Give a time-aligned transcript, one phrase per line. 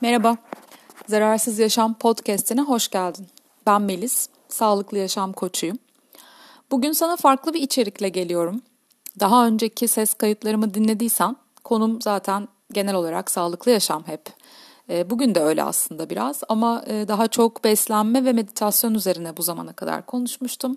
[0.00, 0.36] Merhaba,
[1.08, 3.26] Zararsız Yaşam Podcast'ine hoş geldin.
[3.66, 5.78] Ben Melis, sağlıklı yaşam koçuyum.
[6.70, 8.62] Bugün sana farklı bir içerikle geliyorum.
[9.20, 14.22] Daha önceki ses kayıtlarımı dinlediysen, konum zaten genel olarak sağlıklı yaşam hep.
[14.90, 19.42] E, bugün de öyle aslında biraz ama e, daha çok beslenme ve meditasyon üzerine bu
[19.42, 20.76] zamana kadar konuşmuştum.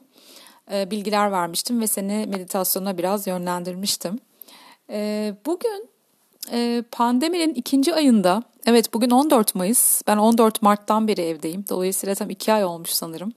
[0.71, 4.19] E, bilgiler vermiştim ve seni meditasyona biraz yönlendirmiştim.
[5.45, 5.89] Bugün
[6.91, 10.01] pandeminin ikinci ayında Evet bugün 14 Mayıs.
[10.07, 11.65] Ben 14 Mart'tan beri evdeyim.
[11.69, 13.33] Dolayısıyla tam iki ay olmuş sanırım.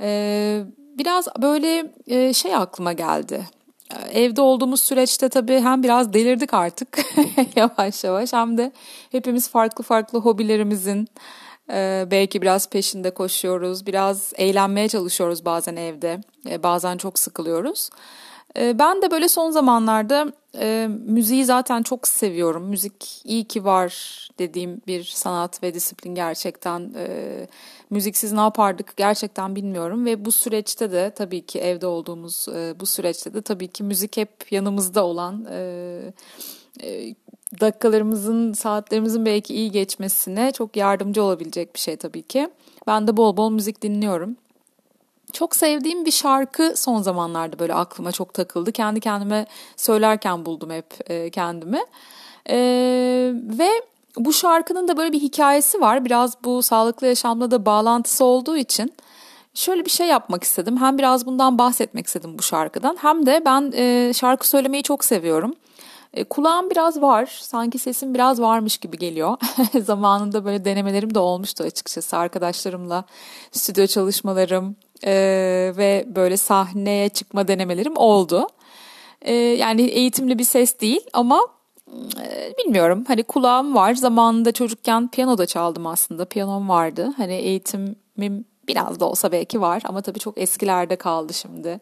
[0.00, 0.62] Ee,
[0.98, 3.46] biraz böyle e, şey aklıma geldi.
[3.94, 6.98] Ee, evde olduğumuz süreçte tabii hem biraz delirdik artık
[7.56, 8.72] yavaş yavaş hem de
[9.12, 11.08] hepimiz farklı farklı hobilerimizin
[11.72, 13.86] e, belki biraz peşinde koşuyoruz.
[13.86, 16.20] Biraz eğlenmeye çalışıyoruz bazen evde.
[16.50, 17.90] E, bazen çok sıkılıyoruz.
[18.58, 22.64] E, ben de böyle son zamanlarda e, müziği zaten çok seviyorum.
[22.64, 26.94] Müzik iyi ki var dediğim bir sanat ve disiplin gerçekten.
[26.96, 27.46] E,
[27.90, 32.86] müziksiz ne yapardık gerçekten bilmiyorum ve bu süreçte de tabii ki evde olduğumuz e, bu
[32.86, 36.00] süreçte de tabii ki müzik hep yanımızda olan e,
[36.82, 37.14] e,
[37.60, 42.48] dakikalarımızın, saatlerimizin belki iyi geçmesine çok yardımcı olabilecek bir şey tabii ki.
[42.86, 44.36] Ben de bol bol müzik dinliyorum.
[45.32, 48.72] Çok sevdiğim bir şarkı son zamanlarda böyle aklıma çok takıldı.
[48.72, 49.46] Kendi kendime
[49.76, 51.80] söylerken buldum hep e, kendimi.
[52.50, 52.56] E,
[53.34, 53.68] ve
[54.16, 56.04] bu şarkının da böyle bir hikayesi var.
[56.04, 58.92] Biraz bu sağlıklı yaşamla da bağlantısı olduğu için
[59.54, 60.76] şöyle bir şey yapmak istedim.
[60.76, 62.96] Hem biraz bundan bahsetmek istedim bu şarkıdan.
[63.00, 65.54] Hem de ben e, şarkı söylemeyi çok seviyorum.
[66.14, 67.38] E, kulağım biraz var.
[67.40, 69.36] Sanki sesim biraz varmış gibi geliyor.
[69.84, 72.16] Zamanında böyle denemelerim de olmuştu açıkçası.
[72.16, 73.04] Arkadaşlarımla
[73.52, 75.12] stüdyo çalışmalarım, e,
[75.76, 78.48] ve böyle sahneye çıkma denemelerim oldu.
[79.22, 81.40] E, yani eğitimli bir ses değil ama
[82.22, 83.94] e, bilmiyorum hani kulağım var.
[83.94, 86.24] Zamanında çocukken piyano da çaldım aslında.
[86.24, 87.12] Piyanom vardı.
[87.16, 91.80] Hani eğitimim biraz da olsa belki var ama tabii çok eskilerde kaldı şimdi.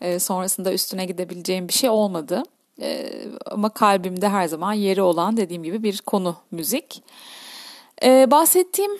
[0.00, 2.42] E, sonrasında üstüne gidebileceğim bir şey olmadı.
[2.80, 3.10] E,
[3.46, 7.02] ama kalbimde her zaman yeri olan dediğim gibi bir konu müzik.
[8.04, 8.92] E, bahsettiğim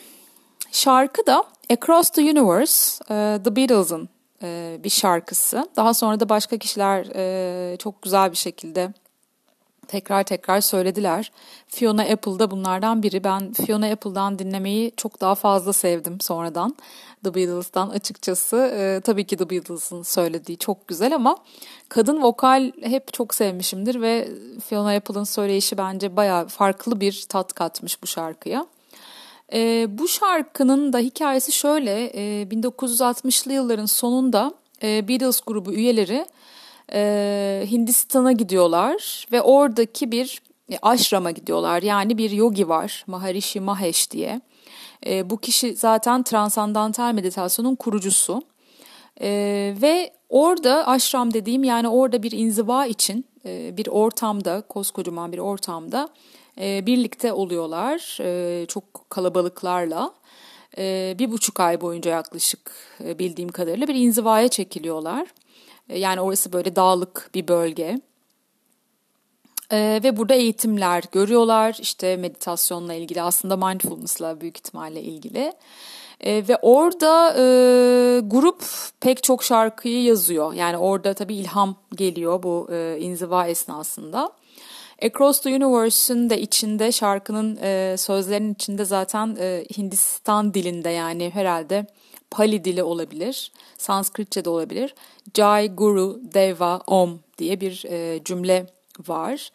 [0.73, 4.09] şarkı da Across the Universe, e, The Beatles'ın
[4.43, 5.69] e, bir şarkısı.
[5.77, 8.93] Daha sonra da başka kişiler e, çok güzel bir şekilde
[9.89, 11.33] tekrar tekrar söylediler.
[11.69, 13.25] Fiona Apple da bunlardan biri.
[13.25, 16.77] Ben Fiona Apple'dan dinlemeyi çok daha fazla sevdim sonradan.
[17.25, 19.01] The Beatles'tan açıkçası.
[19.05, 21.37] Tabii ki The Beatles'ın söylediği çok güzel ama
[21.89, 24.29] kadın vokal hep çok sevmişimdir ve
[24.67, 28.67] Fiona Apple'ın söyleyişi bence baya farklı bir tat katmış bu şarkıya.
[29.53, 32.05] E, bu şarkının da hikayesi şöyle.
[32.05, 36.27] E, 1960'lı yılların sonunda e, Beatles grubu üyeleri
[36.93, 41.83] e, Hindistan'a gidiyorlar ve oradaki bir e, aşrama gidiyorlar.
[41.83, 44.41] Yani bir yogi var Maharishi Mahesh diye.
[45.07, 48.43] E, bu kişi zaten transandantal meditasyonun kurucusu.
[49.21, 49.29] E,
[49.83, 56.09] ve orada aşram dediğim yani orada bir inziva için e, bir ortamda koskocaman bir ortamda
[56.61, 60.15] e, birlikte oluyorlar e, çok kalabalıklarla.
[60.79, 62.73] E, bir buçuk ay boyunca yaklaşık
[63.05, 65.29] e, bildiğim kadarıyla bir inzivaya çekiliyorlar.
[65.89, 68.01] E, yani orası böyle dağlık bir bölge.
[69.73, 75.53] Ee, ve burada eğitimler görüyorlar işte meditasyonla ilgili aslında mindfulness'la büyük ihtimalle ilgili.
[76.21, 77.43] Ee, ve orada e,
[78.21, 78.65] grup
[79.01, 80.53] pek çok şarkıyı yazıyor.
[80.53, 84.33] Yani orada tabii ilham geliyor bu e, inziva esnasında.
[85.03, 91.87] Across the Universe'ın da içinde şarkının e, sözlerinin içinde zaten e, Hindistan dilinde yani herhalde
[92.31, 94.95] Pali dili olabilir, Sanskritçe de olabilir.
[95.37, 98.67] Jai Guru Deva Om diye bir e, cümle
[99.09, 99.51] var.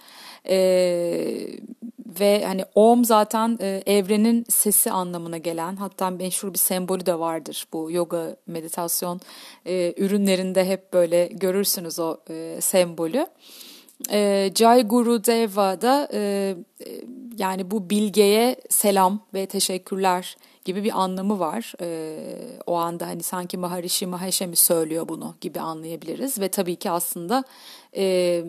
[0.50, 0.58] E,
[2.20, 7.68] ve hani Om zaten e, evrenin sesi anlamına gelen hatta meşhur bir sembolü de vardır
[7.74, 9.22] bu yoga meditasyon
[9.66, 13.28] e, ürünlerinde hep böyle görürsünüz o e, sembolü.
[14.12, 16.56] E, Jai Guru Deva da e, e,
[17.38, 21.74] yani bu bilgeye selam ve teşekkürler gibi bir anlamı var.
[21.82, 22.18] E,
[22.66, 27.44] o anda hani sanki Maharishi Mahesh'e mi söylüyor bunu gibi anlayabiliriz ve tabii ki aslında
[27.96, 28.44] e,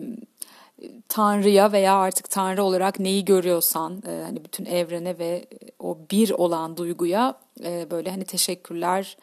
[1.09, 5.45] Tanrı'ya veya artık Tanrı olarak neyi görüyorsan e, hani bütün evrene ve
[5.79, 7.33] o bir olan duyguya
[7.63, 9.17] e, böyle hani teşekkürler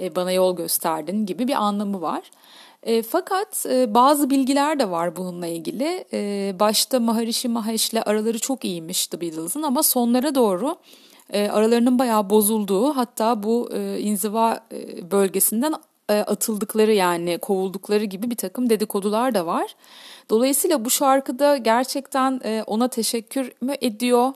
[0.00, 2.30] e, bana yol gösterdin gibi bir anlamı var.
[2.86, 6.04] E, fakat e, bazı bilgiler de var bununla ilgili.
[6.12, 10.76] E, başta Maharishi Mahesh'le araları çok iyiymiş The Beatles'ın ama sonlara doğru
[11.30, 15.74] e, aralarının bayağı bozulduğu hatta bu e, inziva e, bölgesinden
[16.08, 19.74] e, atıldıkları yani kovuldukları gibi bir takım dedikodular da var.
[20.30, 24.32] Dolayısıyla bu şarkıda gerçekten e, ona teşekkür mü ediyor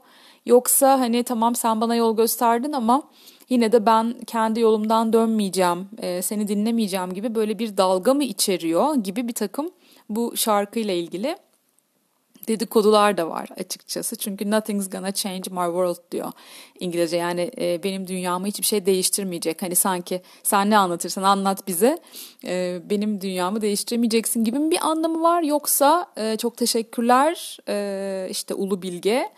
[0.46, 3.02] Yoksa hani tamam sen bana yol gösterdin ama
[3.50, 8.94] yine de ben kendi yolumdan dönmeyeceğim, e, seni dinlemeyeceğim gibi böyle bir dalga mı içeriyor
[8.94, 9.70] gibi bir takım
[10.08, 11.36] bu şarkıyla ilgili
[12.48, 14.16] dedikodular da var açıkçası.
[14.16, 16.32] Çünkü nothing's gonna change my world diyor
[16.80, 17.16] İngilizce.
[17.16, 19.62] Yani e, benim dünyamı hiçbir şey değiştirmeyecek.
[19.62, 21.98] Hani sanki sen ne anlatırsan anlat bize
[22.46, 25.42] e, benim dünyamı değiştirmeyeceksin gibi bir anlamı var.
[25.42, 29.28] Yoksa e, çok teşekkürler e, işte Ulu Bilge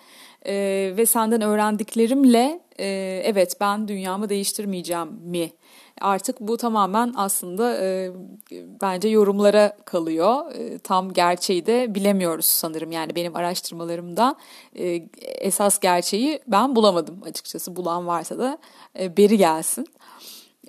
[0.46, 0.54] e,
[0.96, 5.50] ve senden öğrendiklerimle e, evet ben dünyamı değiştirmeyeceğim mi?
[6.00, 8.10] Artık bu tamamen aslında e,
[8.82, 10.52] bence yorumlara kalıyor.
[10.54, 12.92] E, tam gerçeği de bilemiyoruz sanırım.
[12.92, 14.36] Yani benim araştırmalarımda
[14.78, 17.76] e, esas gerçeği ben bulamadım açıkçası.
[17.76, 18.58] Bulan varsa da
[19.00, 19.86] e, beri gelsin.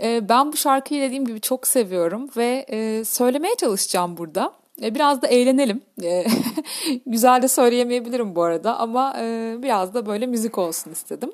[0.02, 4.54] E, ben bu şarkıyı dediğim gibi çok seviyorum ve e, söylemeye çalışacağım burada.
[4.82, 5.82] E, biraz da eğlenelim.
[6.04, 6.26] E,
[7.06, 11.32] güzel de söyleyemeyebilirim bu arada ama e, biraz da böyle müzik olsun istedim.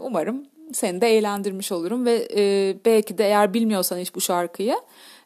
[0.00, 2.28] Umarım seni de eğlendirmiş olurum ve
[2.84, 4.76] belki de eğer bilmiyorsan hiç bu şarkıyı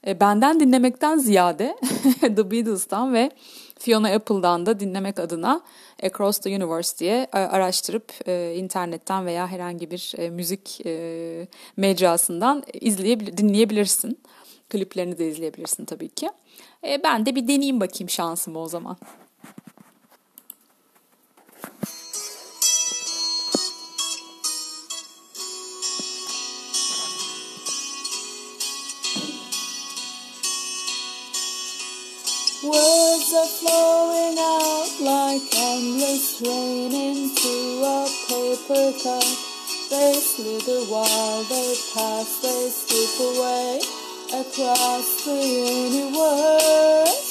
[0.06, 1.76] benden dinlemekten ziyade
[2.20, 3.30] The Beatles'tan ve
[3.78, 5.60] Fiona Apple'dan da dinlemek adına
[6.02, 10.80] Across the Universe diye araştırıp internetten veya herhangi bir müzik
[11.76, 14.18] mecrasından izleyebilir, dinleyebilirsin.
[14.68, 16.30] Kliplerini de izleyebilirsin tabii ki.
[16.84, 18.96] E, ben de bir deneyeyim bakayım şansımı o zaman.
[32.60, 39.22] Words are flowing out like endless rain into a paper cup.
[39.88, 43.80] They slither while they pass, they slip away
[44.34, 45.38] across the
[45.94, 47.28] universe.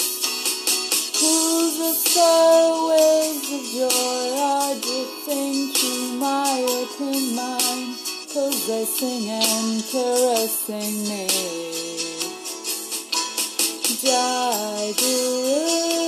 [1.78, 7.96] The star waves of joy are drifting through my open mind,
[8.32, 11.67] possessing and caressing me.
[14.07, 14.13] 下
[14.86, 16.06] 一步。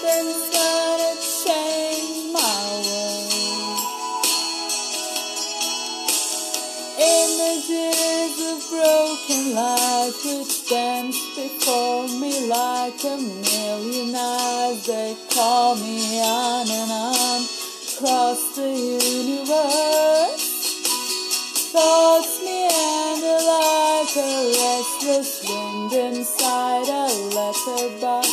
[0.00, 1.12] something's gotta
[1.44, 2.40] change my
[2.86, 3.80] world.
[6.98, 9.44] Images of broken
[10.24, 14.86] which dance before me like a million eyes.
[14.86, 17.42] They call me on and on
[17.92, 18.70] across the
[19.22, 20.46] universe.
[21.72, 24.28] Thoughts meander like a
[24.60, 28.29] restless wind inside a letterbox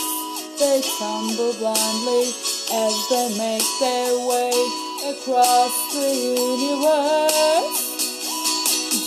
[0.97, 2.25] tumble blindly
[2.73, 4.53] as they make their way
[5.11, 7.83] across the universe.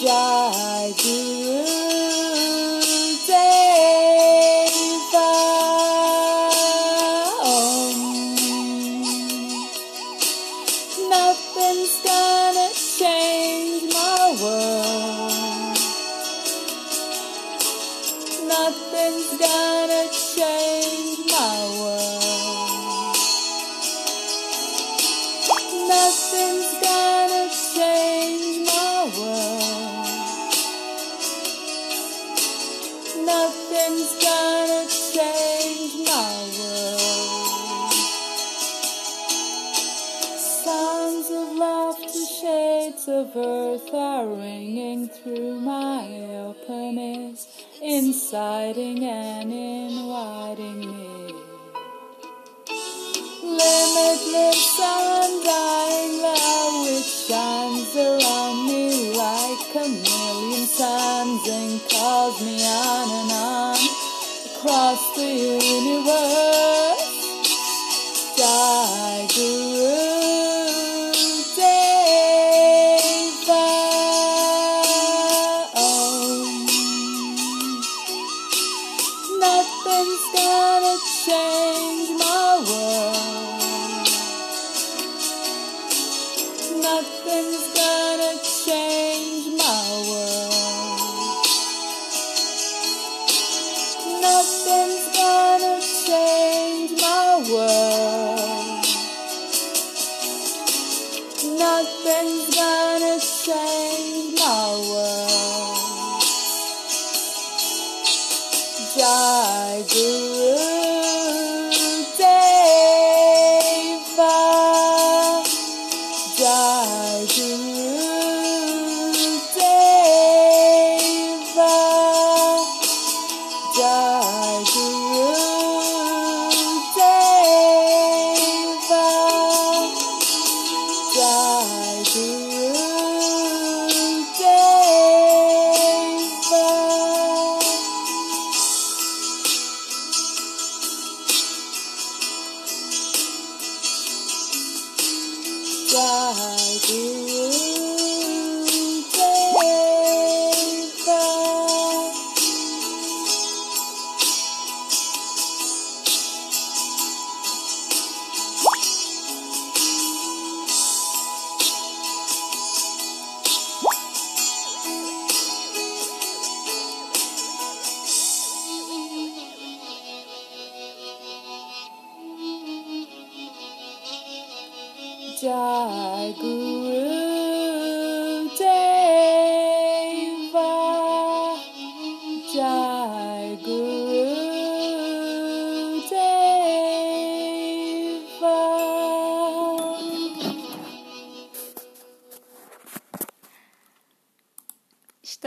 [0.02, 1.89] Jai Guru
[48.32, 51.34] inciting and inviting me.
[53.42, 63.10] Limitless, undying love which shines around me like a million suns and calls me on
[63.18, 63.78] and on
[64.54, 66.89] across the universe.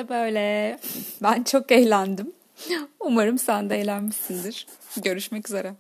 [0.03, 0.79] İşte böyle.
[1.24, 2.33] Ben çok eğlendim.
[3.00, 4.67] Umarım sen de eğlenmişsindir.
[5.03, 5.74] Görüşmek üzere.